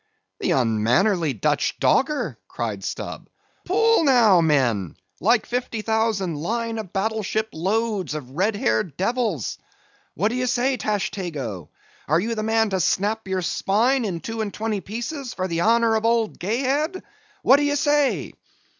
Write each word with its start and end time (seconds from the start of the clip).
"The 0.39 0.49
unmannerly 0.49 1.33
Dutch 1.33 1.77
dogger!" 1.79 2.39
cried 2.47 2.83
Stubb. 2.83 3.29
"Pull 3.65 4.03
now, 4.03 4.41
men, 4.41 4.97
like 5.19 5.45
fifty 5.45 5.83
thousand 5.83 6.37
line 6.37 6.79
of 6.79 6.91
battle 6.91 7.21
ship 7.21 7.49
loads 7.53 8.15
of 8.15 8.31
red 8.31 8.55
haired 8.55 8.97
devils. 8.97 9.59
What 10.15 10.29
d'ye 10.29 10.45
say, 10.45 10.75
Tashtego; 10.77 11.69
are 12.07 12.19
you 12.19 12.33
the 12.33 12.41
man 12.41 12.71
to 12.71 12.79
snap 12.79 13.27
your 13.27 13.43
spine 13.43 14.03
in 14.03 14.21
two 14.21 14.41
and 14.41 14.51
twenty 14.51 14.81
pieces 14.81 15.35
for 15.35 15.47
the 15.47 15.61
honor 15.61 15.93
of 15.93 16.03
old 16.03 16.39
Gayhead? 16.39 17.03
What 17.43 17.57
d'ye 17.57 17.75
say?" 17.75 18.33